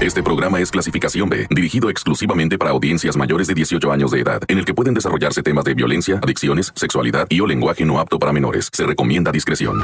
[0.00, 4.40] Este programa es clasificación B, dirigido exclusivamente para audiencias mayores de 18 años de edad,
[4.46, 8.16] en el que pueden desarrollarse temas de violencia, adicciones, sexualidad y o lenguaje no apto
[8.16, 8.68] para menores.
[8.72, 9.82] Se recomienda discreción.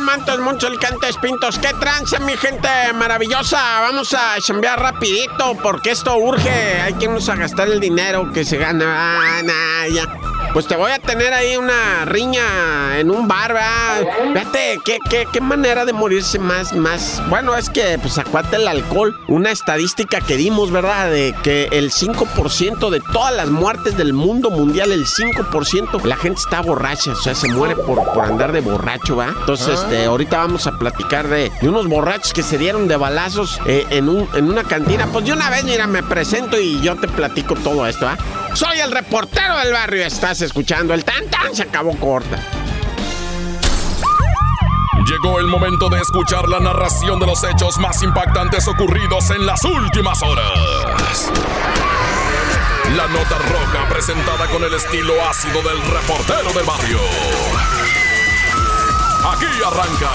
[0.00, 1.58] Mantos, mucho el cantes pintos.
[1.60, 3.80] ¡Qué trance, mi gente maravillosa!
[3.82, 6.50] Vamos a chambear rapidito porque esto urge.
[6.80, 8.84] Hay que irnos a gastar el dinero que se gana.
[8.88, 10.19] Ah, ya.
[10.52, 14.04] Pues te voy a tener ahí una riña en un bar, ¿verdad?
[14.32, 17.22] Fíjate, ¿qué, qué, qué manera de morirse más, más.
[17.28, 19.16] Bueno, es que, pues, acuate el alcohol.
[19.28, 21.10] Una estadística que dimos, ¿verdad?
[21.10, 26.40] De que el 5% de todas las muertes del mundo mundial, el 5%, la gente
[26.40, 27.12] está borracha.
[27.12, 29.28] O sea, se muere por, por andar de borracho, ¿va?
[29.28, 33.60] Entonces, este, ahorita vamos a platicar de, de unos borrachos que se dieron de balazos
[33.66, 35.06] eh, en, un, en una cantina.
[35.12, 38.16] Pues de una vez, mira, me presento y yo te platico todo esto, ¿ah?
[38.54, 40.04] Soy el reportero del barrio.
[40.04, 41.54] Estás escuchando el tan tan.
[41.54, 42.38] Se acabó corta.
[45.06, 49.64] Llegó el momento de escuchar la narración de los hechos más impactantes ocurridos en las
[49.64, 51.30] últimas horas.
[52.96, 56.98] La nota roja presentada con el estilo ácido del reportero del barrio.
[59.32, 60.10] Aquí arranca.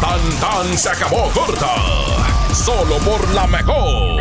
[0.00, 2.19] Tan tan se acabó corta.
[2.64, 4.20] Solo por la mejor.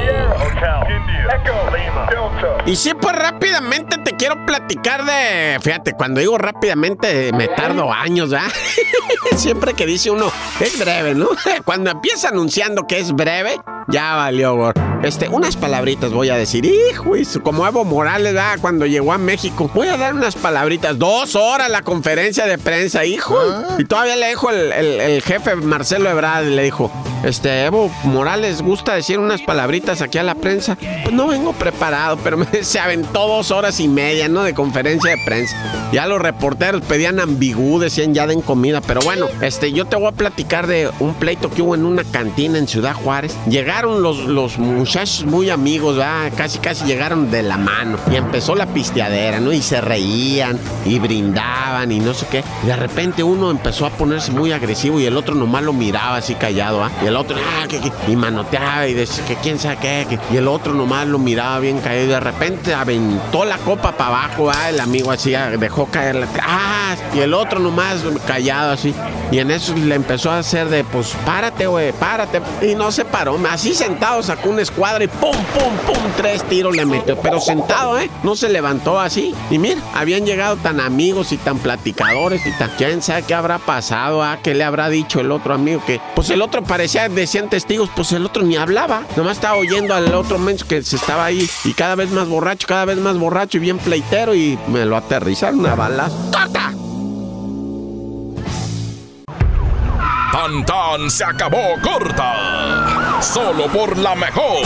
[2.65, 5.59] Y sí, pues rápidamente te quiero platicar de.
[5.61, 8.47] Fíjate, cuando digo rápidamente me tardo años, ¿ah?
[9.35, 11.27] Siempre que dice uno, es breve, ¿no?
[11.65, 14.88] Cuando empieza anunciando que es breve, ya valió, gor.
[15.03, 16.65] Este, unas palabritas voy a decir.
[16.65, 18.55] Hijo, como Evo Morales, ¿ah?
[18.59, 19.69] Cuando llegó a México.
[19.73, 20.99] Voy a dar unas palabritas.
[20.99, 23.37] Dos horas la conferencia de prensa, hijo.
[23.77, 26.91] Y todavía le dijo el, el- el jefe Marcelo Ebrard, le dijo,
[27.23, 30.77] este, Evo Morales, ¿gusta decir unas palabritas aquí a la prensa?
[31.03, 34.43] Pues no vengo preparado, pero me- se aventó dos horas y media, ¿no?
[34.43, 35.55] De conferencia de prensa.
[35.93, 38.81] Ya los reporteros pedían ambigú, decían ya den comida.
[38.81, 42.03] Pero bueno, este, yo te voy a platicar de un pleito que hubo en una
[42.03, 43.35] cantina en Ciudad Juárez.
[43.49, 44.57] Llegaron los, los
[44.89, 46.31] muchachos muy amigos, ¿verdad?
[46.35, 47.99] Casi, casi llegaron de la mano.
[48.11, 49.53] Y empezó la pisteadera, ¿no?
[49.53, 52.43] Y se reían y brindaban y no sé qué.
[52.63, 56.33] De repente uno empezó a ponerse muy agresivo y el otro nomás lo miraba así
[56.33, 56.89] callado, ¿ah?
[57.03, 60.19] Y el otro, ah, que, y manoteaba y decía que quién sabe qué.
[60.31, 62.05] y el otro nomás lo miraba bien caído.
[62.05, 64.69] Y de repente aventó la copa para abajo, ¿ah?
[64.71, 66.27] El amigo así ah, dejó caer la.
[66.41, 66.95] ¡Ah!
[67.13, 68.95] Y el otro nomás callado así.
[69.31, 72.41] Y en eso le empezó a hacer de, pues, párate, güey, párate.
[72.63, 73.39] Y no se paró.
[73.47, 77.17] Así sentado sacó una escuadra y pum, pum, pum, tres tiros le metió.
[77.17, 78.09] Pero sentado, ¿eh?
[78.23, 79.35] No se levantó así.
[79.49, 82.69] Y mira, habían llegado tan amigos y tan platicadores y tan...
[82.77, 84.23] ¿Quién sabe qué habrá pasado?
[84.23, 84.39] ¿Ah?
[84.41, 85.83] ¿Qué le habrá dicho el otro amigo?
[85.85, 89.03] Que, pues el otro parecía, decían testigos, pues el otro ni hablaba.
[89.17, 92.65] Nomás estaba oyendo al otro menso que se estaba ahí y cada vez más borracho,
[92.65, 96.13] cada vez más borracho y bien pleitero y me lo aterrizaron a balas.
[96.31, 96.71] ¡Corta!
[100.65, 102.98] Tan se acabó corta.
[103.21, 104.65] Solo por la mejor.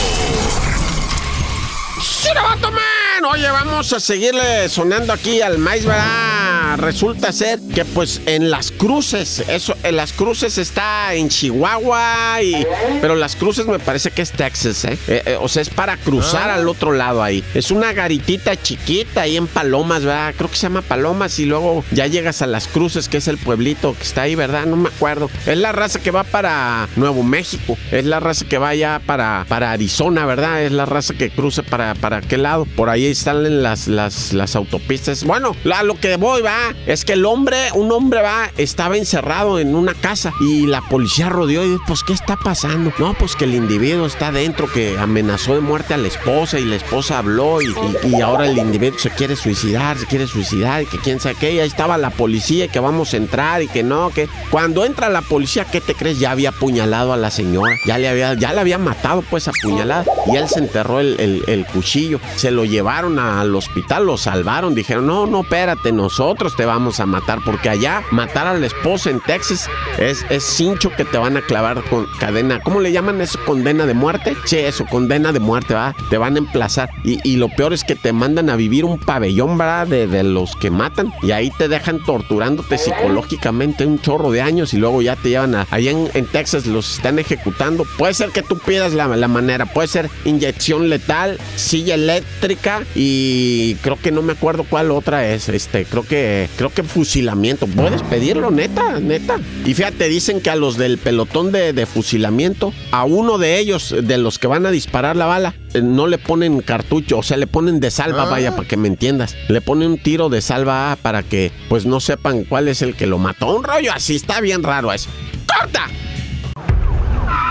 [2.02, 3.26] ¡Sirabato Man!
[3.32, 6.33] Oye, vamos a seguirle sonando aquí al maíz, ¿verdad?
[6.78, 12.66] Resulta ser que pues en las cruces, eso, en las cruces está en Chihuahua, y,
[13.00, 14.98] pero las cruces me parece que es Texas, ¿eh?
[15.08, 17.44] Eh, eh, o sea, es para cruzar al otro lado ahí.
[17.54, 20.34] Es una garitita chiquita ahí en Palomas, ¿verdad?
[20.36, 23.38] Creo que se llama Palomas y luego ya llegas a las cruces, que es el
[23.38, 24.66] pueblito que está ahí, ¿verdad?
[24.66, 25.30] No me acuerdo.
[25.46, 29.46] Es la raza que va para Nuevo México, es la raza que va ya para,
[29.48, 30.64] para Arizona, ¿verdad?
[30.64, 32.66] Es la raza que cruza para, para qué lado.
[32.66, 35.24] Por ahí están las, las, las autopistas.
[35.24, 36.42] Bueno, a lo que voy,
[36.86, 41.30] es que el hombre, un hombre va, estaba encerrado en una casa y la policía
[41.30, 42.92] rodeó y dijo, pues, ¿qué está pasando?
[42.98, 46.66] No, pues que el individuo está dentro, que amenazó de muerte a la esposa y
[46.66, 47.74] la esposa habló y,
[48.08, 51.54] y- ahora el individuo se quiere suicidar, se quiere suicidar y que quién sabe qué.
[51.54, 54.86] Y ahí estaba la policía y que vamos a entrar y que no, que cuando
[54.86, 56.20] entra la policía, ¿qué te crees?
[56.20, 60.06] Ya había apuñalado a la señora, ya le había, ya le había matado pues apuñalada
[60.32, 64.74] y él se enterró el, el- el cuchillo, se lo llevaron al hospital, lo salvaron,
[64.76, 69.10] dijeron, no, no, espérate, nosotros te vamos a matar porque allá matar a la esposa
[69.10, 73.22] en Texas es, es cincho que te van a clavar con cadena, ¿cómo le llaman
[73.22, 73.40] eso?
[73.46, 74.36] ¿Condena de muerte?
[74.46, 77.84] Sí, eso, condena de muerte, va, te van a emplazar y, y lo peor es
[77.84, 79.88] que te mandan a vivir un pabellón, ¿verdad?
[79.88, 84.74] De, de los que matan y ahí te dejan torturándote psicológicamente un chorro de años
[84.74, 87.86] y luego ya te llevan a, allá en, en Texas los están ejecutando.
[87.98, 93.76] Puede ser que tú pidas la, la manera, puede ser inyección letal, silla eléctrica y
[93.76, 97.68] creo que no me acuerdo cuál otra es, este, creo que, creo que fusilamiento.
[97.68, 99.40] Puedes pedirlo, neta, neta.
[99.66, 103.96] Y fíjate, dicen que a los del pelotón de, de fusilamiento, a uno de ellos,
[104.02, 107.38] de los que van a disparar la bala, eh, no le ponen cartucho, o sea,
[107.38, 109.36] le ponen de salva, vaya, para que me entiendas.
[109.48, 113.08] Le ponen un tiro de salva para que, pues, no sepan cuál es el que
[113.08, 113.56] lo mató.
[113.56, 115.10] Un rollo así, está bien raro eso.
[115.48, 115.88] ¡Corta!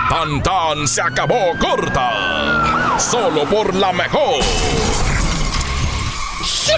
[0.09, 2.99] Tan tan se acabó corta.
[2.99, 4.43] Solo por la mejor.
[6.45, 6.73] ¡Sí,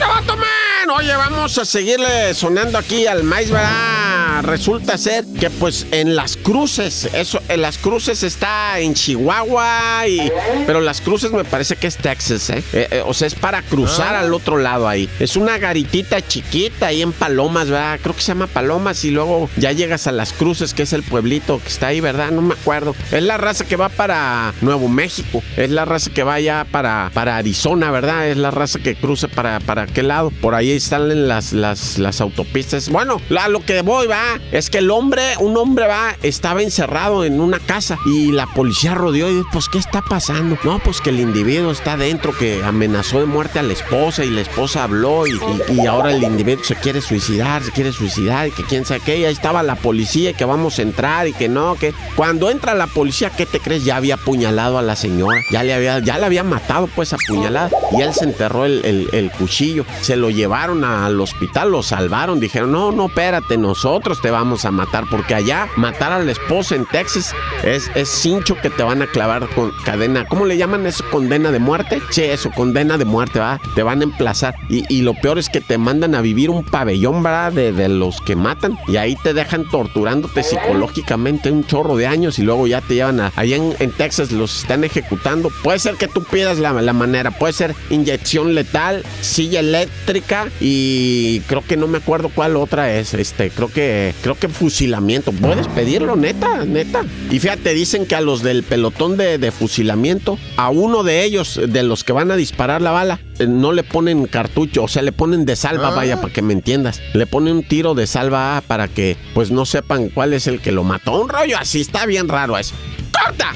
[0.86, 0.96] man!
[0.96, 4.03] Oye, vamos a seguirle sonando aquí al maíz, ¿verdad?
[4.44, 10.30] Resulta ser que pues en las cruces, eso, en las cruces está en Chihuahua, y,
[10.66, 12.62] pero las cruces me parece que es Texas, ¿eh?
[12.74, 15.08] eh, eh o sea, es para cruzar al otro lado ahí.
[15.18, 17.98] Es una garitita chiquita ahí en Palomas, ¿verdad?
[18.02, 21.02] Creo que se llama Palomas y luego ya llegas a las cruces, que es el
[21.02, 22.30] pueblito que está ahí, ¿verdad?
[22.30, 22.94] No me acuerdo.
[23.12, 27.10] Es la raza que va para Nuevo México, es la raza que va ya para,
[27.14, 28.28] para Arizona, ¿verdad?
[28.28, 30.30] Es la raza que cruce para, para qué lado.
[30.42, 32.90] Por ahí están las, las, las autopistas.
[32.90, 37.24] Bueno, a lo que voy, va, es que el hombre, un hombre va, estaba encerrado
[37.24, 40.58] en una casa y la policía rodeó y pues, ¿qué está pasando?
[40.64, 44.30] No, pues que el individuo está dentro, que amenazó de muerte a la esposa y
[44.30, 45.38] la esposa habló y,
[45.68, 49.18] y, ahora el individuo se quiere suicidar, se quiere suicidar y que quién sabe qué.
[49.18, 52.50] Y ahí estaba la policía y que vamos a entrar y que no, que cuando
[52.50, 53.84] entra la policía, ¿qué te crees?
[53.84, 57.70] Ya había apuñalado a la señora, ya le había, ya la había matado pues apuñalada
[57.92, 62.40] y él se enterró el, el, el cuchillo se lo llevaron al hospital, lo salvaron.
[62.40, 65.04] Dijeron, no, no, espérate, nosotros te vamos a matar.
[65.10, 69.06] Porque allá matar a la esposa en Texas es, es cincho que te van a
[69.06, 70.26] clavar con cadena.
[70.26, 71.04] ¿Cómo le llaman eso?
[71.10, 72.00] ¿Condena de muerte?
[72.10, 73.60] Sí, eso, condena de muerte, ¿va?
[73.74, 74.54] Te van a emplazar.
[74.68, 77.52] Y, lo peor es que te mandan a vivir un pabellón, ¿verdad?
[77.52, 78.78] De, los que matan.
[78.88, 83.20] Y ahí te dejan torturándote psicológicamente un chorro de años y luego ya te llevan
[83.20, 83.32] a...
[83.36, 85.50] Allá en, Texas los están ejecutando.
[85.62, 87.30] Puede ser que tú pidas la, la manera.
[87.30, 93.14] Puede ser inyección letal, silla eléctrica y creo que no me acuerdo cuál otra es.
[93.14, 95.32] Este, creo que creo que fusilamiento.
[95.32, 97.04] Puedes pedirlo, neta, neta.
[97.30, 101.82] Y fíjate, dicen que a los del pelotón de, fusilamiento, a uno de ellos, de
[101.82, 105.12] los que van a disparar la bala, eh, no le ponen cartucho, o sea, le
[105.12, 105.94] ponen de salva, ah.
[105.94, 107.00] vaya, para que me entiendas.
[107.14, 110.72] Le ponen un tiro de salva para que pues no sepan cuál es el que
[110.72, 111.20] lo mató.
[111.20, 112.74] Un rollo así, está bien raro eso.
[113.12, 113.52] ¡Corta!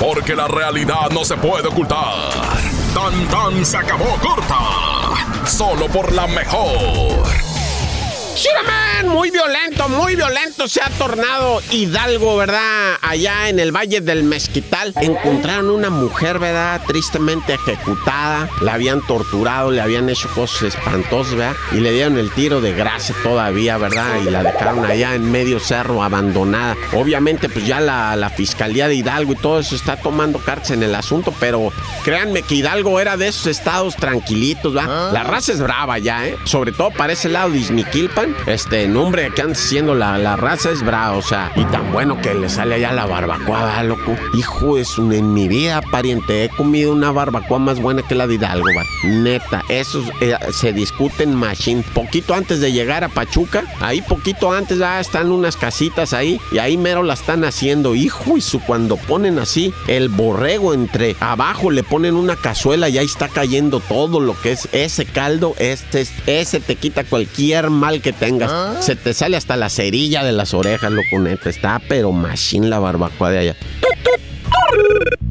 [0.00, 2.32] Porque la realidad no se puede ocultar.
[2.94, 5.46] Tan tan se acabó corta.
[5.46, 7.49] Solo por la mejor.
[8.34, 9.08] ¡Shiraman!
[9.08, 9.59] Muy violento,
[9.90, 12.94] muy violento se ha tornado Hidalgo, ¿verdad?
[13.02, 16.80] Allá en el Valle del Mezquital encontraron una mujer, ¿verdad?
[16.86, 18.48] Tristemente ejecutada.
[18.60, 21.56] La habían torturado, le habían hecho cosas espantosas, ¿verdad?
[21.72, 24.20] Y le dieron el tiro de gracia todavía, ¿verdad?
[24.24, 26.76] Y la dejaron allá en medio cerro abandonada.
[26.92, 30.82] Obviamente, pues ya la, la Fiscalía de Hidalgo y todo eso está tomando cartas en
[30.82, 31.72] el asunto, pero
[32.04, 35.12] créanme que Hidalgo era de esos estados tranquilitos, ¿verdad?
[35.12, 36.36] La raza es brava ya, ¿eh?
[36.44, 40.82] Sobre todo para ese lado de Izmiquilpa este nombre que anda la, la, raza es
[40.84, 44.14] bravo, o sea, y tan bueno que le sale allá la barbacoa, loco.
[44.34, 48.26] Hijo es un en mi vida, pariente, he comido una barbacoa más buena que la
[48.26, 48.68] de Hidalgo.
[49.04, 51.82] Neta, esos eh, se discuten machine.
[51.94, 56.58] Poquito antes de llegar a Pachuca, ahí poquito antes ya están unas casitas ahí y
[56.58, 57.94] ahí mero la están haciendo.
[57.94, 62.98] Hijo, y su cuando ponen así el borrego entre abajo le ponen una cazuela y
[62.98, 68.02] ahí está cayendo todo lo que es ese caldo, este, ese te quita cualquier mal
[68.02, 68.50] que tengas.
[68.52, 68.74] Ah.
[68.80, 71.48] Se te sale hasta la cerilla de las orejas, loco, neta.
[71.48, 73.56] Está pero machine la barbacoa de allá.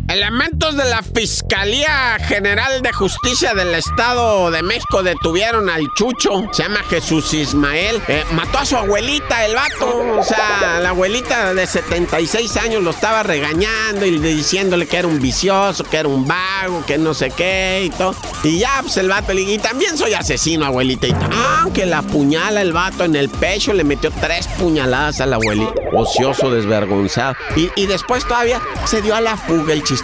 [0.10, 6.48] Elementos de la Fiscalía General de Justicia del Estado de México detuvieron al Chucho.
[6.52, 8.02] Se llama Jesús Ismael.
[8.08, 10.18] Eh, mató a su abuelita, el vato.
[10.18, 15.22] O sea, la abuelita de 76 años lo estaba regañando y diciéndole que era un
[15.22, 18.16] vicioso, que era un vago, que no sé qué y todo.
[18.44, 21.06] Y ya, pues el vato le y también soy asesino, abuelita.
[21.06, 21.16] Y
[21.60, 25.72] aunque la puñala el vato en el pecho, le metió tres puñaladas a la abuelita.
[25.94, 27.36] Ocioso, desvergonzado.
[27.56, 29.99] Y, y después todavía se dio a la fuga el chiste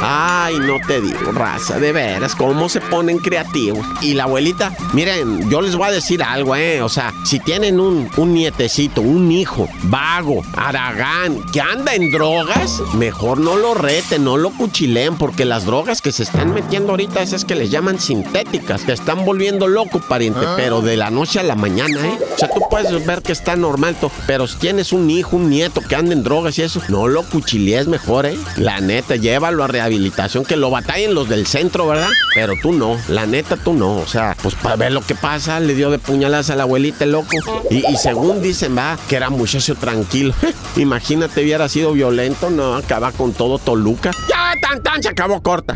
[0.00, 3.86] Ay, no te digo, raza, de veras, cómo se ponen creativos.
[4.00, 6.82] Y la abuelita, miren, yo les voy a decir algo, ¿eh?
[6.82, 12.82] O sea, si tienen un, un nietecito, un hijo, vago, aragán, que anda en drogas,
[12.94, 17.22] mejor no lo reten, no lo cuchileen, porque las drogas que se están metiendo ahorita,
[17.22, 20.54] esas que les llaman sintéticas, te están volviendo loco, pariente, ah.
[20.56, 22.18] pero de la noche a la mañana, ¿eh?
[22.34, 25.80] O sea, tú puedes ver que está normal, pero si tienes un hijo, un nieto
[25.80, 28.38] que anda en drogas y eso, no lo cuchilees mejor, ¿eh?
[28.56, 32.08] La neta, llévalo a rehabilitación, que lo batallen los del centro, ¿verdad?
[32.32, 33.96] Pero tú no, la neta tú no.
[33.96, 37.06] O sea, pues para ver lo que pasa, le dio de puñaladas a la abuelita,
[37.06, 37.36] loco.
[37.68, 40.32] Y, según dicen, va, que era muchacho tranquilo.
[40.76, 44.12] Imagínate, hubiera sido violento, no, acaba con todo Toluca.
[44.28, 45.74] Ya, tan tan, se acabó corta.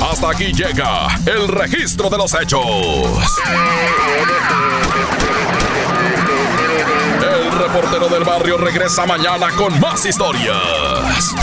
[0.00, 2.60] Hasta aquí llega el registro de los hechos
[7.54, 11.34] reportero del barrio regresa mañana con más historias.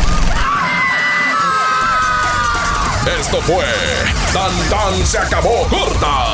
[3.06, 3.66] Esto fue
[4.32, 6.31] Tan Tan se acabó corta